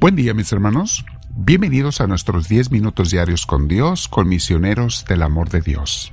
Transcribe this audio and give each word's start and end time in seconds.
Buen 0.00 0.14
día 0.14 0.32
mis 0.32 0.52
hermanos, 0.52 1.04
bienvenidos 1.34 2.00
a 2.00 2.06
nuestros 2.06 2.48
10 2.48 2.70
minutos 2.70 3.10
diarios 3.10 3.46
con 3.46 3.66
Dios, 3.66 4.06
con 4.06 4.28
misioneros 4.28 5.04
del 5.08 5.22
amor 5.22 5.50
de 5.50 5.60
Dios. 5.60 6.12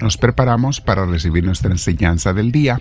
Nos 0.00 0.16
preparamos 0.16 0.80
para 0.80 1.04
recibir 1.04 1.44
nuestra 1.44 1.70
enseñanza 1.70 2.32
del 2.32 2.52
día. 2.52 2.80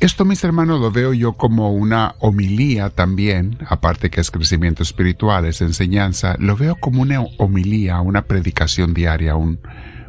Esto 0.00 0.24
mis 0.24 0.42
hermanos 0.42 0.80
lo 0.80 0.90
veo 0.90 1.14
yo 1.14 1.34
como 1.34 1.72
una 1.72 2.16
homilía 2.18 2.90
también, 2.90 3.58
aparte 3.68 4.10
que 4.10 4.20
es 4.20 4.30
crecimiento 4.32 4.82
espiritual, 4.82 5.44
es 5.44 5.60
enseñanza, 5.60 6.34
lo 6.38 6.56
veo 6.56 6.74
como 6.74 7.02
una 7.02 7.20
homilía, 7.38 8.00
una 8.00 8.22
predicación 8.22 8.92
diaria, 8.92 9.36
un 9.36 9.60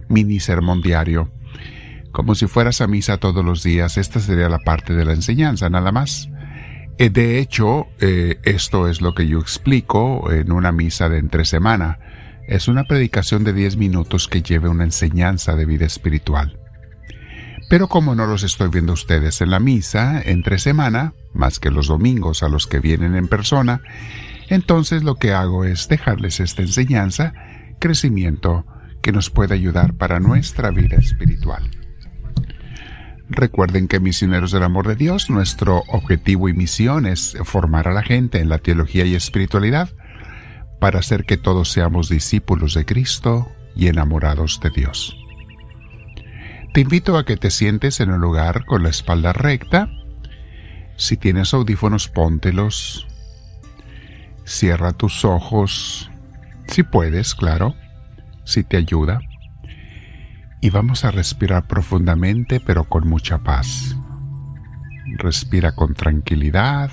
mini 0.07 0.39
sermón 0.39 0.81
diario. 0.81 1.31
Como 2.11 2.35
si 2.35 2.47
fueras 2.47 2.81
a 2.81 2.87
misa 2.87 3.17
todos 3.17 3.45
los 3.45 3.63
días, 3.63 3.97
esta 3.97 4.19
sería 4.19 4.49
la 4.49 4.59
parte 4.59 4.93
de 4.93 5.05
la 5.05 5.13
enseñanza, 5.13 5.69
nada 5.69 5.91
más. 5.91 6.29
Eh, 6.97 7.09
de 7.09 7.39
hecho, 7.39 7.87
eh, 7.99 8.39
esto 8.43 8.87
es 8.87 9.01
lo 9.01 9.13
que 9.13 9.27
yo 9.27 9.39
explico 9.39 10.31
en 10.31 10.51
una 10.51 10.71
misa 10.71 11.07
de 11.07 11.19
entre 11.19 11.45
semana. 11.45 11.99
Es 12.47 12.67
una 12.67 12.83
predicación 12.83 13.43
de 13.43 13.53
10 13.53 13.77
minutos 13.77 14.27
que 14.27 14.41
lleve 14.41 14.69
una 14.69 14.83
enseñanza 14.83 15.55
de 15.55 15.65
vida 15.65 15.85
espiritual. 15.85 16.59
Pero 17.69 17.87
como 17.87 18.15
no 18.15 18.25
los 18.25 18.41
estoy 18.43 18.69
viendo 18.69 18.93
ustedes 18.93 19.41
en 19.41 19.51
la 19.51 19.59
misa 19.59 20.19
entre 20.21 20.57
semana, 20.57 21.13
más 21.33 21.59
que 21.59 21.69
los 21.69 21.87
domingos 21.87 22.41
a 22.41 22.49
los 22.49 22.65
que 22.65 22.79
vienen 22.79 23.15
en 23.15 23.27
persona, 23.27 23.81
entonces 24.49 25.03
lo 25.03 25.15
que 25.15 25.33
hago 25.33 25.63
es 25.63 25.87
dejarles 25.87 26.39
esta 26.39 26.63
enseñanza, 26.63 27.33
crecimiento, 27.79 28.65
que 29.01 29.11
nos 29.11 29.29
puede 29.29 29.53
ayudar 29.53 29.93
para 29.93 30.19
nuestra 30.19 30.71
vida 30.71 30.97
espiritual. 30.97 31.69
Recuerden 33.29 33.87
que 33.87 33.99
Misioneros 33.99 34.51
del 34.51 34.63
Amor 34.63 34.87
de 34.87 34.95
Dios, 34.95 35.29
nuestro 35.29 35.83
objetivo 35.87 36.49
y 36.49 36.53
misión 36.53 37.05
es 37.05 37.37
formar 37.43 37.87
a 37.87 37.93
la 37.93 38.01
gente 38.01 38.39
en 38.39 38.49
la 38.49 38.57
teología 38.57 39.05
y 39.05 39.13
espiritualidad 39.13 39.89
para 40.79 40.99
hacer 40.99 41.25
que 41.25 41.37
todos 41.37 41.71
seamos 41.71 42.09
discípulos 42.09 42.73
de 42.73 42.85
Cristo 42.85 43.51
y 43.75 43.87
enamorados 43.87 44.59
de 44.63 44.71
Dios. 44.71 45.15
Te 46.73 46.81
invito 46.81 47.17
a 47.17 47.25
que 47.25 47.37
te 47.37 47.51
sientes 47.51 47.99
en 47.99 48.09
un 48.09 48.19
lugar 48.19 48.65
con 48.65 48.81
la 48.81 48.89
espalda 48.89 49.31
recta. 49.31 49.91
Si 50.97 51.15
tienes 51.15 51.53
audífonos, 51.53 52.07
póntelos. 52.07 53.07
Cierra 54.43 54.91
tus 54.91 55.23
ojos, 55.23 56.09
si 56.67 56.81
puedes, 56.81 57.35
claro, 57.35 57.75
si 58.43 58.63
te 58.63 58.77
ayuda 58.77 59.19
y 60.61 60.69
vamos 60.69 61.05
a 61.05 61.11
respirar 61.11 61.67
profundamente 61.67 62.59
pero 62.59 62.85
con 62.85 63.07
mucha 63.07 63.39
paz. 63.39 63.95
Respira 65.17 65.73
con 65.73 65.93
tranquilidad, 65.93 66.91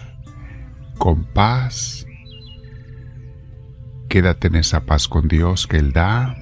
con 0.98 1.24
paz. 1.24 2.06
Quédate 4.08 4.48
en 4.48 4.56
esa 4.56 4.86
paz 4.86 5.08
con 5.08 5.28
Dios 5.28 5.66
que 5.66 5.78
Él 5.78 5.92
da. 5.92 6.36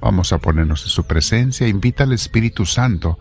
Vamos 0.00 0.32
a 0.32 0.38
ponernos 0.38 0.82
en 0.84 0.90
su 0.90 1.04
presencia. 1.04 1.66
Invita 1.66 2.04
al 2.04 2.12
Espíritu 2.12 2.66
Santo. 2.66 3.18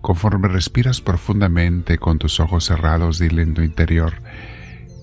Conforme 0.00 0.48
respiras 0.48 1.00
profundamente 1.00 1.98
con 1.98 2.18
tus 2.18 2.40
ojos 2.40 2.64
cerrados, 2.64 3.18
dile 3.18 3.42
en 3.42 3.54
tu 3.54 3.62
interior, 3.62 4.14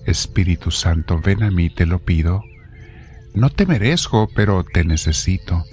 Espíritu 0.06 0.70
Santo, 0.70 1.20
ven 1.20 1.42
a 1.42 1.50
mí, 1.50 1.68
te 1.68 1.84
lo 1.84 2.04
pido. 2.04 2.42
No 3.34 3.50
te 3.50 3.66
merezco, 3.66 4.28
pero 4.34 4.64
te 4.64 4.84
necesito. 4.84 5.64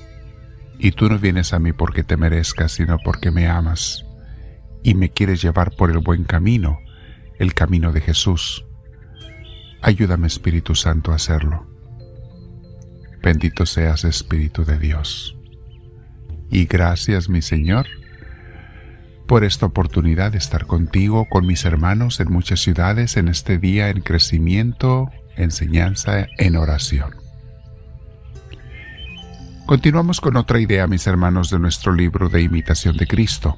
Y 0.79 0.91
tú 0.91 1.09
no 1.09 1.19
vienes 1.19 1.53
a 1.53 1.59
mí 1.59 1.73
porque 1.73 2.03
te 2.03 2.17
merezcas, 2.17 2.73
sino 2.73 2.97
porque 3.03 3.31
me 3.31 3.47
amas 3.47 4.05
y 4.83 4.95
me 4.95 5.09
quieres 5.09 5.41
llevar 5.41 5.71
por 5.75 5.89
el 5.89 5.99
buen 5.99 6.25
camino, 6.25 6.79
el 7.39 7.53
camino 7.53 7.91
de 7.91 8.01
Jesús. 8.01 8.65
Ayúdame 9.81 10.27
Espíritu 10.27 10.75
Santo 10.75 11.11
a 11.11 11.15
hacerlo. 11.15 11.67
Bendito 13.21 13.65
seas 13.65 14.03
Espíritu 14.03 14.65
de 14.65 14.77
Dios. 14.77 15.37
Y 16.51 16.65
gracias 16.65 17.29
mi 17.29 17.41
Señor 17.41 17.87
por 19.27 19.43
esta 19.43 19.65
oportunidad 19.65 20.33
de 20.33 20.37
estar 20.37 20.65
contigo, 20.65 21.27
con 21.29 21.45
mis 21.47 21.65
hermanos 21.65 22.19
en 22.19 22.31
muchas 22.31 22.59
ciudades 22.59 23.17
en 23.17 23.29
este 23.29 23.57
día 23.57 23.89
en 23.89 24.01
crecimiento, 24.01 25.09
enseñanza, 25.37 26.27
en 26.37 26.57
oración. 26.57 27.22
Continuamos 29.65 30.19
con 30.19 30.35
otra 30.35 30.59
idea, 30.59 30.87
mis 30.87 31.07
hermanos, 31.07 31.49
de 31.49 31.57
nuestro 31.57 31.93
libro 31.93 32.27
de 32.27 32.41
imitación 32.41 32.97
de 32.97 33.07
Cristo. 33.07 33.57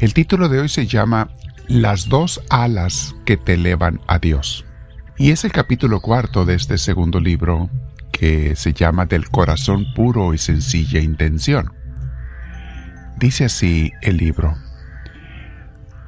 El 0.00 0.12
título 0.12 0.48
de 0.48 0.58
hoy 0.58 0.68
se 0.68 0.88
llama 0.88 1.28
Las 1.68 2.08
dos 2.08 2.42
alas 2.50 3.14
que 3.24 3.36
te 3.36 3.54
elevan 3.54 4.00
a 4.08 4.18
Dios. 4.18 4.64
Y 5.16 5.30
es 5.30 5.44
el 5.44 5.52
capítulo 5.52 6.00
cuarto 6.00 6.44
de 6.44 6.54
este 6.54 6.78
segundo 6.78 7.20
libro 7.20 7.70
que 8.10 8.56
se 8.56 8.72
llama 8.72 9.06
Del 9.06 9.30
corazón 9.30 9.94
puro 9.94 10.34
y 10.34 10.38
sencilla 10.38 10.98
intención. 10.98 11.72
Dice 13.16 13.44
así 13.44 13.92
el 14.02 14.16
libro. 14.16 14.56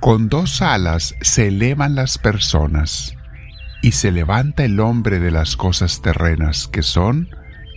Con 0.01 0.29
dos 0.29 0.63
alas 0.63 1.15
se 1.21 1.47
elevan 1.47 1.95
las 1.95 2.19
personas 2.19 3.15
y 3.83 3.93
se 3.93 4.11
levanta 4.11 4.65
el 4.65 4.81
hombre 4.81 5.21
de 5.21 5.31
las 5.31 5.57
cosas 5.57 6.03
terrenas 6.03 6.67
que 6.67 6.83
son, 6.83 7.29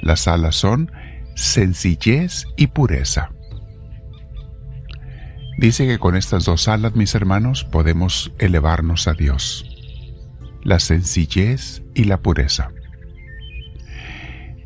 las 0.01 0.27
alas 0.27 0.55
son, 0.55 0.91
sencillez 1.35 2.47
y 2.57 2.67
pureza. 2.67 3.31
Dice 5.57 5.87
que 5.87 5.99
con 5.99 6.15
estas 6.15 6.45
dos 6.45 6.67
alas, 6.67 6.95
mis 6.95 7.15
hermanos, 7.15 7.63
podemos 7.63 8.33
elevarnos 8.39 9.07
a 9.07 9.13
Dios. 9.13 9.65
La 10.63 10.79
sencillez 10.79 11.83
y 11.93 12.05
la 12.05 12.21
pureza. 12.21 12.71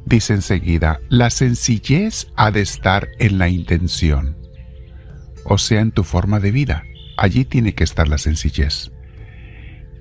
Dice 0.05 0.33
enseguida, 0.33 0.99
la 1.09 1.29
sencillez 1.29 2.27
ha 2.35 2.49
de 2.49 2.61
estar 2.61 3.09
en 3.19 3.37
la 3.37 3.49
intención, 3.49 4.37
o 5.45 5.59
sea, 5.59 5.81
en 5.81 5.91
tu 5.91 6.03
forma 6.03 6.39
de 6.39 6.51
vida. 6.51 6.83
Allí 7.17 7.45
tiene 7.45 7.75
que 7.75 7.83
estar 7.83 8.07
la 8.07 8.17
sencillez. 8.17 8.91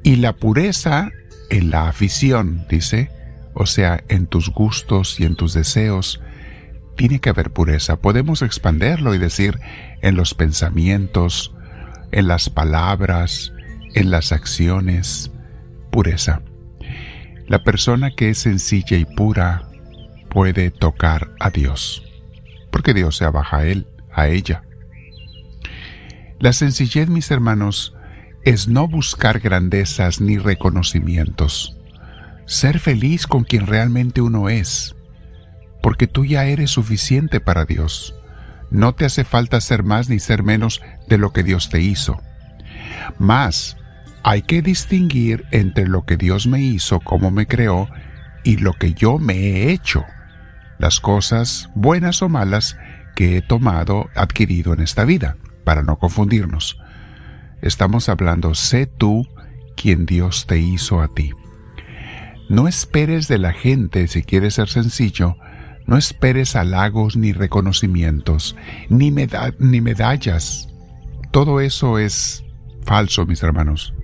Y 0.02 0.16
la 0.16 0.36
pureza 0.36 1.10
en 1.50 1.70
la 1.70 1.88
afición, 1.88 2.64
dice, 2.70 3.10
o 3.52 3.66
sea, 3.66 4.02
en 4.08 4.26
tus 4.26 4.50
gustos 4.50 5.20
y 5.20 5.24
en 5.24 5.34
tus 5.34 5.52
deseos, 5.52 6.22
tiene 6.98 7.20
que 7.20 7.30
haber 7.30 7.50
pureza. 7.50 8.00
Podemos 8.00 8.42
expanderlo 8.42 9.14
y 9.14 9.18
decir 9.18 9.60
en 10.02 10.16
los 10.16 10.34
pensamientos, 10.34 11.54
en 12.10 12.26
las 12.26 12.50
palabras, 12.50 13.52
en 13.94 14.10
las 14.10 14.32
acciones, 14.32 15.30
pureza. 15.92 16.42
La 17.46 17.62
persona 17.62 18.10
que 18.10 18.30
es 18.30 18.38
sencilla 18.38 18.96
y 18.96 19.04
pura 19.04 19.68
puede 20.28 20.72
tocar 20.72 21.30
a 21.38 21.50
Dios, 21.50 22.02
porque 22.72 22.94
Dios 22.94 23.16
se 23.16 23.24
abaja 23.24 23.58
a 23.58 23.66
él, 23.66 23.86
a 24.12 24.26
ella. 24.26 24.64
La 26.40 26.52
sencillez, 26.52 27.08
mis 27.08 27.30
hermanos, 27.30 27.94
es 28.44 28.66
no 28.66 28.88
buscar 28.88 29.38
grandezas 29.38 30.20
ni 30.20 30.36
reconocimientos, 30.36 31.78
ser 32.44 32.80
feliz 32.80 33.28
con 33.28 33.44
quien 33.44 33.68
realmente 33.68 34.20
uno 34.20 34.48
es, 34.48 34.96
porque 35.82 36.06
tú 36.06 36.24
ya 36.24 36.44
eres 36.44 36.70
suficiente 36.70 37.40
para 37.40 37.64
Dios. 37.64 38.14
No 38.70 38.94
te 38.94 39.04
hace 39.04 39.24
falta 39.24 39.60
ser 39.60 39.82
más 39.82 40.08
ni 40.08 40.18
ser 40.18 40.42
menos 40.42 40.82
de 41.08 41.18
lo 41.18 41.32
que 41.32 41.42
Dios 41.42 41.70
te 41.70 41.80
hizo. 41.80 42.20
Más, 43.18 43.76
hay 44.22 44.42
que 44.42 44.62
distinguir 44.62 45.46
entre 45.50 45.86
lo 45.86 46.04
que 46.04 46.16
Dios 46.16 46.46
me 46.46 46.60
hizo, 46.60 47.00
como 47.00 47.30
me 47.30 47.46
creó, 47.46 47.88
y 48.44 48.56
lo 48.56 48.72
que 48.74 48.94
yo 48.94 49.18
me 49.18 49.34
he 49.34 49.72
hecho, 49.72 50.04
las 50.78 51.00
cosas, 51.00 51.70
buenas 51.74 52.22
o 52.22 52.28
malas, 52.28 52.76
que 53.14 53.36
he 53.36 53.42
tomado, 53.42 54.10
adquirido 54.14 54.72
en 54.72 54.80
esta 54.80 55.04
vida, 55.04 55.36
para 55.64 55.82
no 55.82 55.96
confundirnos. 55.96 56.78
Estamos 57.62 58.08
hablando, 58.08 58.54
sé 58.54 58.86
tú 58.86 59.26
quien 59.76 60.06
Dios 60.06 60.46
te 60.46 60.58
hizo 60.58 61.00
a 61.00 61.08
ti. 61.08 61.32
No 62.48 62.68
esperes 62.68 63.28
de 63.28 63.38
la 63.38 63.52
gente, 63.52 64.06
si 64.08 64.22
quieres 64.22 64.54
ser 64.54 64.68
sencillo, 64.68 65.36
no 65.88 65.96
esperes 65.96 66.54
halagos 66.54 67.16
ni 67.16 67.32
reconocimientos, 67.32 68.54
ni, 68.90 69.10
medallas. 69.10 70.68
Todo 71.30 71.62
eso 71.62 71.98
es 71.98 72.44
falso, 72.84 73.24
mis 73.24 73.42
hermanos. 73.42 73.94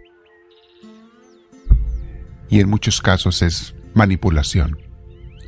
Y 2.49 2.61
en 2.61 2.71
muchos 2.71 3.03
casos 3.03 3.43
es 3.43 3.75
manipulación. 3.93 4.79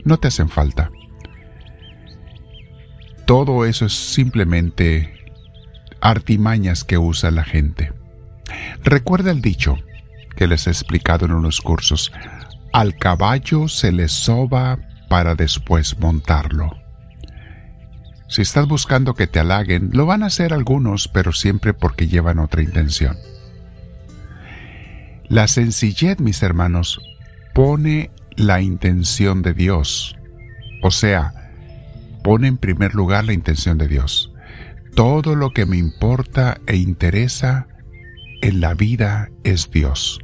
No 0.04 0.18
te 0.18 0.28
hacen 0.28 0.50
falta. 0.50 0.90
Todo 3.24 3.64
eso 3.64 3.86
es 3.86 3.94
simplemente 3.94 5.14
artimañas 6.02 6.84
que 6.84 6.98
usa 6.98 7.30
la 7.30 7.44
gente. 7.44 7.94
Recuerda 8.84 9.30
el 9.30 9.40
dicho 9.40 9.78
que 10.36 10.46
les 10.46 10.66
he 10.66 10.70
explicado 10.70 11.24
en 11.24 11.32
unos 11.32 11.62
cursos. 11.62 12.12
Al 12.74 12.98
caballo 12.98 13.68
se 13.68 13.90
le 13.90 14.08
soba 14.08 14.78
para 15.08 15.34
después 15.34 15.98
montarlo. 15.98 16.76
Si 18.28 18.42
estás 18.42 18.66
buscando 18.66 19.14
que 19.14 19.26
te 19.26 19.38
halaguen, 19.38 19.90
lo 19.92 20.04
van 20.06 20.22
a 20.22 20.26
hacer 20.26 20.52
algunos, 20.52 21.08
pero 21.08 21.32
siempre 21.32 21.74
porque 21.74 22.08
llevan 22.08 22.38
otra 22.38 22.62
intención. 22.62 23.16
La 25.28 25.48
sencillez, 25.48 26.20
mis 26.20 26.42
hermanos, 26.42 27.00
pone 27.54 28.10
la 28.36 28.60
intención 28.60 29.42
de 29.42 29.54
Dios. 29.54 30.16
O 30.82 30.90
sea, 30.90 31.50
pone 32.22 32.48
en 32.48 32.58
primer 32.58 32.94
lugar 32.94 33.24
la 33.24 33.32
intención 33.32 33.78
de 33.78 33.88
Dios. 33.88 34.32
Todo 34.94 35.34
lo 35.34 35.50
que 35.50 35.66
me 35.66 35.76
importa 35.76 36.58
e 36.66 36.76
interesa 36.76 37.68
en 38.42 38.60
la 38.60 38.74
vida 38.74 39.30
es 39.44 39.70
Dios. 39.70 40.20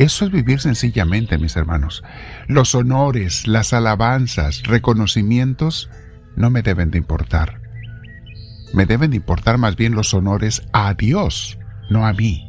Eso 0.00 0.24
es 0.24 0.32
vivir 0.32 0.60
sencillamente, 0.60 1.36
mis 1.36 1.54
hermanos. 1.56 2.02
Los 2.46 2.74
honores, 2.74 3.46
las 3.46 3.74
alabanzas, 3.74 4.62
reconocimientos 4.62 5.90
no 6.36 6.48
me 6.48 6.62
deben 6.62 6.90
de 6.90 6.96
importar. 6.96 7.60
Me 8.72 8.86
deben 8.86 9.10
de 9.10 9.18
importar 9.18 9.58
más 9.58 9.76
bien 9.76 9.94
los 9.94 10.14
honores 10.14 10.62
a 10.72 10.94
Dios, 10.94 11.58
no 11.90 12.06
a 12.06 12.14
mí. 12.14 12.48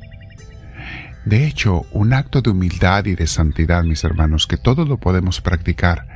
De 1.26 1.46
hecho, 1.46 1.86
un 1.92 2.14
acto 2.14 2.42
de 2.42 2.52
humildad 2.52 3.04
y 3.04 3.16
de 3.16 3.28
santidad, 3.28 3.84
mis 3.84 4.06
hermanos, 4.06 4.48
que 4.48 4.56
todos 4.56 4.88
lo 4.88 4.98
podemos 4.98 5.42
practicar. 5.42 6.08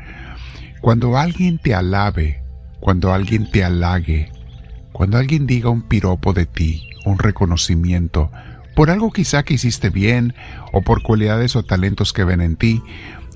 Cuando 0.79 1.17
alguien 1.17 1.57
te 1.57 1.75
alabe, 1.75 2.45
cuando 2.79 3.11
alguien 3.11 3.51
te 3.51 3.61
halague, 3.61 4.31
cuando 4.93 5.17
alguien 5.17 5.47
diga 5.47 5.69
un 5.69 5.81
piropo 5.81 6.31
de 6.31 6.45
ti, 6.45 6.87
un 7.03 7.19
reconocimiento, 7.19 8.31
por 8.75 8.89
algo 8.89 9.11
quizá 9.11 9.43
que 9.43 9.53
hiciste 9.53 9.89
bien 9.89 10.35
o 10.73 10.81
por 10.81 11.01
cualidades 11.01 11.55
o 11.55 11.63
talentos 11.63 12.13
que 12.13 12.25
ven 12.25 12.41
en 12.41 12.57
ti, 12.57 12.83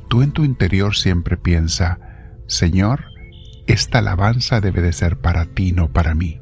tú 0.10 0.22
en 0.22 0.32
tu 0.32 0.44
interior 0.44 0.96
siempre 0.96 1.38
piensa, 1.38 2.00
Señor, 2.48 3.06
esta 3.66 4.00
alabanza 4.00 4.60
debe 4.60 4.82
de 4.82 4.92
ser 4.92 5.18
para 5.18 5.46
ti, 5.46 5.72
no 5.72 5.94
para 5.94 6.14
mí. 6.14 6.40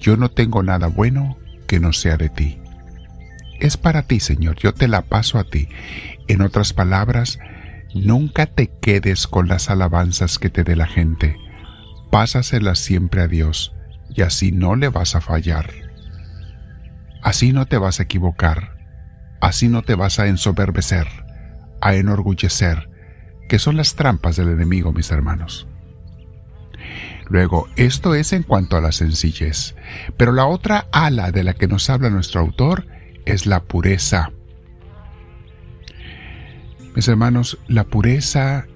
Yo 0.00 0.16
no 0.16 0.30
tengo 0.30 0.62
nada 0.62 0.88
bueno 0.88 1.38
que 1.66 1.80
no 1.80 1.92
sea 1.92 2.16
de 2.16 2.28
ti. 2.30 2.58
Es 3.60 3.76
para 3.76 4.02
ti, 4.02 4.20
Señor, 4.20 4.56
yo 4.56 4.72
te 4.72 4.88
la 4.88 5.02
paso 5.02 5.38
a 5.38 5.44
ti. 5.44 5.68
En 6.26 6.42
otras 6.42 6.72
palabras, 6.72 7.38
nunca 7.94 8.46
te 8.46 8.70
quedes 8.80 9.26
con 9.26 9.48
las 9.48 9.70
alabanzas 9.70 10.38
que 10.38 10.48
te 10.48 10.64
dé 10.64 10.76
la 10.76 10.86
gente. 10.86 11.36
Pásaselas 12.10 12.78
siempre 12.78 13.20
a 13.20 13.28
Dios 13.28 13.74
y 14.14 14.22
así 14.22 14.52
no 14.52 14.76
le 14.76 14.88
vas 14.88 15.14
a 15.14 15.20
fallar. 15.20 15.87
Así 17.22 17.52
no 17.52 17.66
te 17.66 17.78
vas 17.78 18.00
a 18.00 18.04
equivocar, 18.04 18.76
así 19.40 19.68
no 19.68 19.82
te 19.82 19.94
vas 19.94 20.18
a 20.18 20.26
ensoberbecer, 20.26 21.06
a 21.80 21.94
enorgullecer, 21.94 22.88
que 23.48 23.58
son 23.58 23.76
las 23.76 23.94
trampas 23.94 24.36
del 24.36 24.48
enemigo, 24.48 24.92
mis 24.92 25.10
hermanos. 25.10 25.66
Luego, 27.28 27.68
esto 27.76 28.14
es 28.14 28.32
en 28.32 28.42
cuanto 28.42 28.76
a 28.76 28.80
la 28.80 28.92
sencillez, 28.92 29.74
pero 30.16 30.32
la 30.32 30.46
otra 30.46 30.86
ala 30.92 31.30
de 31.30 31.44
la 31.44 31.54
que 31.54 31.68
nos 31.68 31.90
habla 31.90 32.08
nuestro 32.08 32.40
autor 32.40 32.86
es 33.26 33.46
la 33.46 33.64
pureza. 33.64 34.32
Mis 36.94 37.06
hermanos, 37.06 37.58
la 37.68 37.84
pureza 37.84 38.66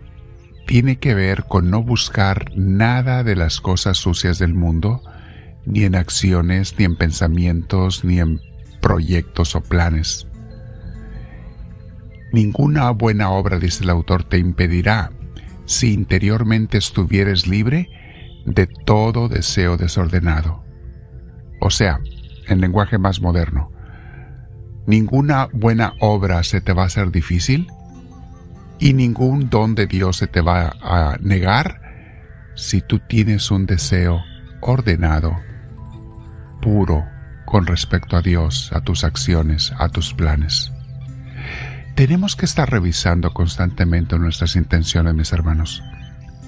tiene 0.67 0.99
que 0.99 1.15
ver 1.15 1.45
con 1.45 1.71
no 1.71 1.83
buscar 1.83 2.53
nada 2.55 3.25
de 3.25 3.37
las 3.37 3.61
cosas 3.61 3.97
sucias 3.97 4.39
del 4.39 4.55
mundo, 4.55 5.03
ni 5.65 5.85
en 5.85 5.95
acciones, 5.95 6.75
ni 6.79 6.85
en 6.85 6.97
pensamientos, 6.97 8.05
ni 8.05 8.21
en 8.21 8.41
proyectos 8.81 9.55
o 9.55 9.63
planes. 9.63 10.27
Ninguna 12.33 12.91
buena 12.91 13.31
obra, 13.31 13.59
dice 13.59 13.85
el 13.85 13.91
autor, 13.91 14.25
te 14.25 14.39
impedirá, 14.39 15.13
si 15.67 15.93
interiormente 15.93 16.79
estuvieres 16.79 17.47
libre, 17.47 17.89
de 18.45 18.67
todo 18.67 19.29
deseo 19.29 19.77
desordenado. 19.77 20.65
O 21.61 21.71
sea, 21.71 22.01
en 22.49 22.61
lenguaje 22.61 22.99
más 22.99 23.21
moderno, 23.21 23.71
ninguna 24.87 25.49
buena 25.53 25.93
obra 26.01 26.43
se 26.43 26.61
te 26.61 26.73
va 26.73 26.83
a 26.83 26.87
hacer 26.87 27.13
difícil 27.13 27.69
y 28.81 28.95
ningún 28.95 29.49
don 29.49 29.77
de 29.77 29.87
Dios 29.87 30.17
se 30.17 30.27
te 30.27 30.41
va 30.41 30.75
a 30.83 31.17
negar 31.21 31.81
si 32.57 32.81
tú 32.81 32.99
tienes 32.99 33.51
un 33.53 33.67
deseo 33.67 34.23
ordenado 34.61 35.37
puro 36.63 37.07
con 37.45 37.67
respecto 37.67 38.17
a 38.17 38.23
Dios, 38.23 38.71
a 38.73 38.81
tus 38.81 39.05
acciones, 39.05 39.75
a 39.79 39.91
tus 39.91 40.15
planes. 40.15 40.73
Tenemos 41.95 42.37
que 42.37 42.47
estar 42.47 42.71
revisando 42.71 43.35
constantemente 43.35 44.19
nuestras 44.19 44.57
intenciones, 44.57 45.15
mis 45.15 45.35
hermanos, 45.35 45.83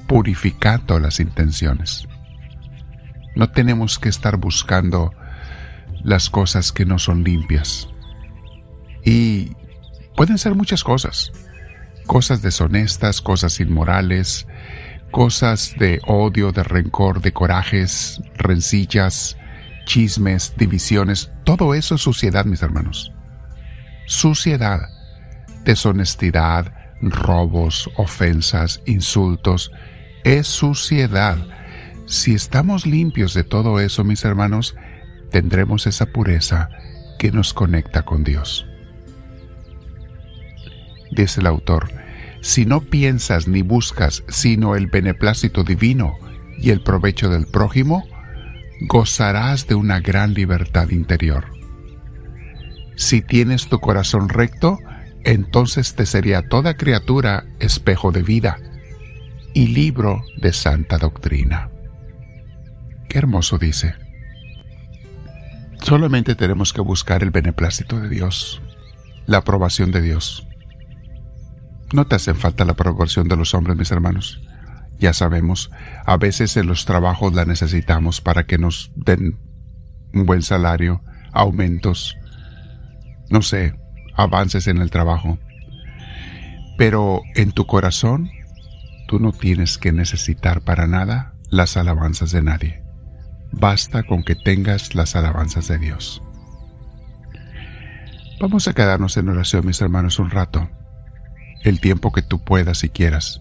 purificando 0.06 0.98
las 0.98 1.20
intenciones. 1.20 2.08
No 3.36 3.50
tenemos 3.50 3.98
que 3.98 4.08
estar 4.08 4.38
buscando 4.38 5.12
las 6.02 6.30
cosas 6.30 6.72
que 6.72 6.86
no 6.86 6.98
son 6.98 7.24
limpias. 7.24 7.88
Y 9.04 9.52
pueden 10.16 10.38
ser 10.38 10.54
muchas 10.54 10.84
cosas. 10.84 11.32
Cosas 12.06 12.40
deshonestas, 12.40 13.20
cosas 13.20 13.60
inmorales, 13.60 14.46
cosas 15.10 15.74
de 15.78 16.00
odio, 16.06 16.52
de 16.52 16.62
rencor, 16.62 17.20
de 17.20 17.32
corajes, 17.32 18.20
rencillas, 18.36 19.36
chismes, 19.84 20.54
divisiones, 20.56 21.30
todo 21.44 21.74
eso 21.74 21.94
es 21.94 22.00
suciedad, 22.00 22.44
mis 22.44 22.62
hermanos. 22.62 23.12
Suciedad, 24.06 24.80
deshonestidad, 25.64 26.72
robos, 27.00 27.90
ofensas, 27.96 28.82
insultos, 28.86 29.70
es 30.24 30.46
suciedad. 30.46 31.38
Si 32.06 32.34
estamos 32.34 32.86
limpios 32.86 33.34
de 33.34 33.44
todo 33.44 33.80
eso, 33.80 34.04
mis 34.04 34.24
hermanos, 34.24 34.74
tendremos 35.30 35.86
esa 35.86 36.06
pureza 36.06 36.68
que 37.18 37.32
nos 37.32 37.54
conecta 37.54 38.02
con 38.02 38.24
Dios. 38.24 38.66
Dice 41.10 41.40
el 41.40 41.46
autor, 41.46 41.90
si 42.40 42.66
no 42.66 42.80
piensas 42.82 43.48
ni 43.48 43.62
buscas 43.62 44.22
sino 44.28 44.76
el 44.76 44.88
beneplácito 44.88 45.64
divino 45.64 46.14
y 46.58 46.70
el 46.70 46.82
provecho 46.82 47.30
del 47.30 47.46
prójimo, 47.46 48.04
gozarás 48.86 49.66
de 49.66 49.74
una 49.74 50.00
gran 50.00 50.34
libertad 50.34 50.90
interior. 50.90 51.46
Si 52.96 53.22
tienes 53.22 53.68
tu 53.68 53.80
corazón 53.80 54.28
recto, 54.28 54.78
entonces 55.24 55.94
te 55.94 56.06
sería 56.06 56.48
toda 56.48 56.74
criatura 56.74 57.44
espejo 57.58 58.12
de 58.12 58.22
vida 58.22 58.58
y 59.54 59.68
libro 59.68 60.22
de 60.40 60.52
santa 60.52 60.98
doctrina. 60.98 61.70
Qué 63.08 63.18
hermoso 63.18 63.58
dice. 63.58 63.94
Solamente 65.82 66.34
tenemos 66.34 66.72
que 66.72 66.80
buscar 66.80 67.22
el 67.22 67.30
beneplácito 67.30 68.00
de 68.00 68.08
Dios, 68.08 68.62
la 69.26 69.38
aprobación 69.38 69.90
de 69.92 70.02
Dios. 70.02 70.46
No 71.92 72.06
te 72.06 72.16
hacen 72.16 72.36
falta 72.36 72.64
la 72.64 72.72
aprobación 72.72 73.28
de 73.28 73.36
los 73.36 73.54
hombres, 73.54 73.76
mis 73.76 73.90
hermanos. 73.90 74.40
Ya 74.98 75.12
sabemos, 75.12 75.70
a 76.06 76.16
veces 76.16 76.56
en 76.56 76.66
los 76.66 76.84
trabajos 76.84 77.34
la 77.34 77.44
necesitamos 77.44 78.20
para 78.20 78.44
que 78.44 78.58
nos 78.58 78.92
den 78.94 79.38
un 80.12 80.26
buen 80.26 80.42
salario, 80.42 81.02
aumentos, 81.32 82.16
no 83.30 83.42
sé, 83.42 83.74
avances 84.14 84.66
en 84.68 84.78
el 84.78 84.90
trabajo. 84.90 85.38
Pero 86.78 87.22
en 87.34 87.52
tu 87.52 87.66
corazón, 87.66 88.30
tú 89.08 89.18
no 89.18 89.32
tienes 89.32 89.78
que 89.78 89.92
necesitar 89.92 90.62
para 90.62 90.86
nada 90.86 91.34
las 91.50 91.76
alabanzas 91.76 92.32
de 92.32 92.42
nadie. 92.42 92.82
Basta 93.52 94.02
con 94.02 94.24
que 94.24 94.34
tengas 94.34 94.94
las 94.94 95.14
alabanzas 95.14 95.68
de 95.68 95.78
Dios. 95.78 96.22
Vamos 98.40 98.66
a 98.66 98.74
quedarnos 98.74 99.16
en 99.16 99.28
oración, 99.28 99.64
mis 99.64 99.80
hermanos, 99.80 100.18
un 100.18 100.30
rato, 100.30 100.68
el 101.62 101.80
tiempo 101.80 102.12
que 102.12 102.22
tú 102.22 102.42
puedas 102.42 102.82
y 102.82 102.88
quieras. 102.88 103.40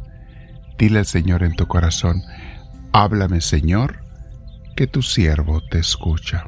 Dile 0.77 1.00
al 1.00 1.06
Señor 1.06 1.44
en 1.44 1.56
tu 1.56 1.68
corazón, 1.68 2.24
háblame 2.92 3.42
Señor, 3.42 4.03
que 4.75 4.88
tu 4.88 5.01
siervo 5.01 5.62
te 5.62 5.80
escucha. 5.80 6.46